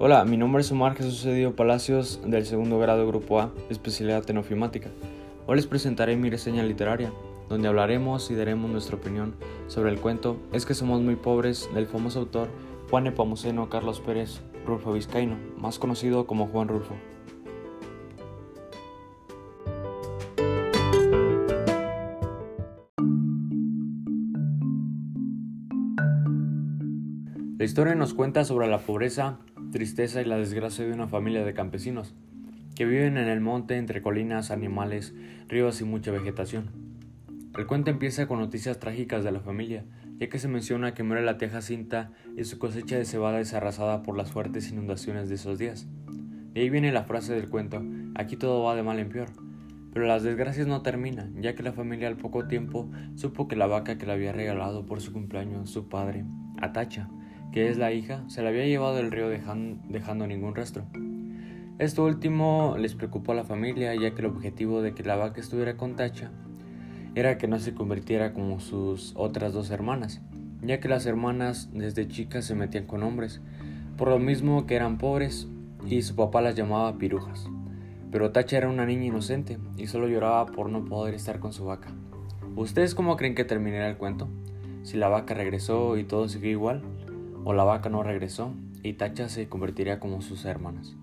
Hola, 0.00 0.24
mi 0.24 0.36
nombre 0.36 0.60
es 0.60 0.72
Omar 0.72 0.96
Jesús 0.96 1.22
Cedillo 1.22 1.54
Palacios 1.54 2.20
del 2.26 2.44
segundo 2.46 2.80
grado 2.80 3.06
Grupo 3.06 3.40
A, 3.40 3.52
especialidad 3.70 4.24
tenofimática. 4.24 4.90
Hoy 5.46 5.54
les 5.54 5.68
presentaré 5.68 6.16
mi 6.16 6.30
reseña 6.30 6.64
literaria, 6.64 7.12
donde 7.48 7.68
hablaremos 7.68 8.28
y 8.32 8.34
daremos 8.34 8.68
nuestra 8.72 8.96
opinión 8.96 9.36
sobre 9.68 9.92
el 9.92 10.00
cuento 10.00 10.36
Es 10.52 10.66
que 10.66 10.74
somos 10.74 11.00
muy 11.00 11.14
pobres 11.14 11.70
del 11.74 11.86
famoso 11.86 12.18
autor 12.18 12.48
Juan 12.90 13.06
Epamuceno 13.06 13.70
Carlos 13.70 14.00
Pérez 14.00 14.40
Rulfo 14.66 14.92
Vizcaíno, 14.92 15.36
más 15.58 15.78
conocido 15.78 16.26
como 16.26 16.48
Juan 16.48 16.66
Rulfo. 16.66 16.96
La 27.56 27.64
historia 27.64 27.94
nos 27.94 28.12
cuenta 28.12 28.44
sobre 28.44 28.66
la 28.66 28.80
pobreza, 28.80 29.38
tristeza 29.74 30.22
y 30.22 30.24
la 30.24 30.38
desgracia 30.38 30.86
de 30.86 30.92
una 30.92 31.08
familia 31.08 31.44
de 31.44 31.52
campesinos 31.52 32.14
que 32.76 32.84
viven 32.84 33.16
en 33.16 33.26
el 33.26 33.40
monte 33.40 33.76
entre 33.76 34.02
colinas, 34.02 34.52
animales, 34.52 35.12
ríos 35.48 35.80
y 35.80 35.84
mucha 35.84 36.12
vegetación. 36.12 36.70
El 37.58 37.66
cuento 37.66 37.90
empieza 37.90 38.28
con 38.28 38.38
noticias 38.38 38.78
trágicas 38.78 39.24
de 39.24 39.32
la 39.32 39.40
familia, 39.40 39.84
ya 40.20 40.28
que 40.28 40.38
se 40.38 40.46
menciona 40.46 40.94
que 40.94 41.02
muere 41.02 41.24
la 41.24 41.38
tía 41.38 41.50
Jacinta 41.50 42.12
y 42.36 42.44
su 42.44 42.60
cosecha 42.60 42.96
de 42.96 43.04
cebada 43.04 43.40
es 43.40 43.52
arrasada 43.52 44.04
por 44.04 44.16
las 44.16 44.30
fuertes 44.30 44.70
inundaciones 44.70 45.28
de 45.28 45.34
esos 45.34 45.58
días. 45.58 45.88
De 46.52 46.60
ahí 46.60 46.70
viene 46.70 46.92
la 46.92 47.02
frase 47.02 47.34
del 47.34 47.48
cuento, 47.48 47.82
aquí 48.14 48.36
todo 48.36 48.62
va 48.62 48.76
de 48.76 48.84
mal 48.84 49.00
en 49.00 49.08
peor. 49.08 49.30
Pero 49.92 50.06
las 50.06 50.22
desgracias 50.22 50.68
no 50.68 50.82
terminan, 50.82 51.42
ya 51.42 51.56
que 51.56 51.64
la 51.64 51.72
familia 51.72 52.06
al 52.06 52.16
poco 52.16 52.46
tiempo 52.46 52.88
supo 53.16 53.48
que 53.48 53.56
la 53.56 53.66
vaca 53.66 53.98
que 53.98 54.06
le 54.06 54.12
había 54.12 54.32
regalado 54.32 54.86
por 54.86 55.00
su 55.00 55.12
cumpleaños 55.12 55.68
su 55.68 55.88
padre, 55.88 56.24
Atacha, 56.62 57.08
que 57.54 57.68
es 57.68 57.78
la 57.78 57.92
hija, 57.92 58.24
se 58.26 58.42
la 58.42 58.48
había 58.48 58.66
llevado 58.66 58.96
del 58.96 59.12
río 59.12 59.28
dejando 59.28 60.26
ningún 60.26 60.56
rastro. 60.56 60.86
Esto 61.78 62.04
último 62.04 62.74
les 62.76 62.96
preocupó 62.96 63.30
a 63.30 63.36
la 63.36 63.44
familia, 63.44 63.94
ya 63.94 64.12
que 64.12 64.22
el 64.22 64.26
objetivo 64.26 64.82
de 64.82 64.92
que 64.92 65.04
la 65.04 65.14
vaca 65.14 65.40
estuviera 65.40 65.76
con 65.76 65.94
Tacha 65.94 66.32
era 67.14 67.38
que 67.38 67.46
no 67.46 67.60
se 67.60 67.72
convirtiera 67.72 68.32
como 68.32 68.58
sus 68.58 69.12
otras 69.14 69.52
dos 69.52 69.70
hermanas, 69.70 70.20
ya 70.62 70.80
que 70.80 70.88
las 70.88 71.06
hermanas 71.06 71.70
desde 71.72 72.08
chicas 72.08 72.44
se 72.44 72.56
metían 72.56 72.86
con 72.86 73.04
hombres, 73.04 73.40
por 73.96 74.08
lo 74.08 74.18
mismo 74.18 74.66
que 74.66 74.74
eran 74.74 74.98
pobres 74.98 75.46
y 75.86 76.02
su 76.02 76.16
papá 76.16 76.40
las 76.40 76.56
llamaba 76.56 76.98
pirujas. 76.98 77.48
Pero 78.10 78.32
Tacha 78.32 78.56
era 78.56 78.68
una 78.68 78.84
niña 78.84 79.04
inocente 79.04 79.58
y 79.76 79.86
solo 79.86 80.08
lloraba 80.08 80.46
por 80.46 80.70
no 80.70 80.84
poder 80.86 81.14
estar 81.14 81.38
con 81.38 81.52
su 81.52 81.66
vaca. 81.66 81.90
¿Ustedes 82.56 82.96
cómo 82.96 83.16
creen 83.16 83.36
que 83.36 83.44
terminará 83.44 83.88
el 83.88 83.96
cuento? 83.96 84.28
Si 84.82 84.96
la 84.96 85.06
vaca 85.06 85.34
regresó 85.34 85.96
y 85.96 86.02
todo 86.02 86.28
siguió 86.28 86.50
igual, 86.50 86.82
o 87.44 87.52
la 87.52 87.64
vaca 87.64 87.88
no 87.88 88.02
regresó 88.02 88.52
y 88.82 88.94
Tacha 88.94 89.28
se 89.28 89.48
convertiría 89.48 90.00
como 90.00 90.22
sus 90.22 90.44
hermanas. 90.44 90.96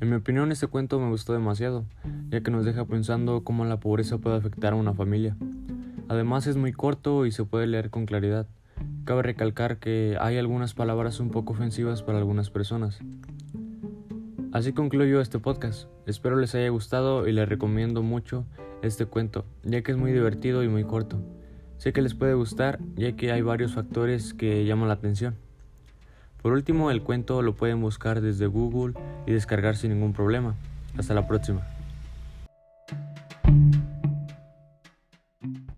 En 0.00 0.10
mi 0.10 0.16
opinión 0.16 0.52
este 0.52 0.66
cuento 0.66 1.00
me 1.00 1.08
gustó 1.08 1.32
demasiado, 1.32 1.86
ya 2.28 2.42
que 2.42 2.50
nos 2.50 2.64
deja 2.64 2.84
pensando 2.84 3.42
cómo 3.42 3.64
la 3.64 3.80
pobreza 3.80 4.18
puede 4.18 4.36
afectar 4.36 4.74
a 4.74 4.76
una 4.76 4.92
familia. 4.92 5.36
Además 6.08 6.46
es 6.46 6.56
muy 6.56 6.72
corto 6.72 7.24
y 7.24 7.32
se 7.32 7.44
puede 7.44 7.66
leer 7.66 7.90
con 7.90 8.04
claridad. 8.04 8.46
Cabe 9.04 9.22
recalcar 9.22 9.78
que 9.78 10.16
hay 10.20 10.36
algunas 10.36 10.74
palabras 10.74 11.20
un 11.20 11.30
poco 11.30 11.54
ofensivas 11.54 12.02
para 12.02 12.18
algunas 12.18 12.50
personas, 12.50 13.00
Así 14.54 14.72
concluyo 14.72 15.20
este 15.20 15.40
podcast. 15.40 15.88
Espero 16.06 16.36
les 16.36 16.54
haya 16.54 16.68
gustado 16.68 17.26
y 17.26 17.32
les 17.32 17.48
recomiendo 17.48 18.04
mucho 18.04 18.44
este 18.82 19.04
cuento, 19.04 19.44
ya 19.64 19.82
que 19.82 19.90
es 19.90 19.98
muy 19.98 20.12
divertido 20.12 20.62
y 20.62 20.68
muy 20.68 20.84
corto. 20.84 21.20
Sé 21.76 21.92
que 21.92 22.02
les 22.02 22.14
puede 22.14 22.34
gustar, 22.34 22.78
ya 22.94 23.16
que 23.16 23.32
hay 23.32 23.42
varios 23.42 23.74
factores 23.74 24.32
que 24.32 24.64
llaman 24.64 24.86
la 24.86 24.94
atención. 24.94 25.34
Por 26.40 26.52
último, 26.52 26.92
el 26.92 27.02
cuento 27.02 27.42
lo 27.42 27.56
pueden 27.56 27.80
buscar 27.80 28.20
desde 28.20 28.46
Google 28.46 28.94
y 29.26 29.32
descargar 29.32 29.74
sin 29.74 29.90
ningún 29.90 30.12
problema. 30.12 30.54
Hasta 30.96 31.14
la 31.14 31.26
próxima. 31.26 31.66